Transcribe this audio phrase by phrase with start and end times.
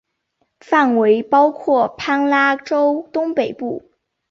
[0.61, 3.83] 范围包括帕拉州东北部。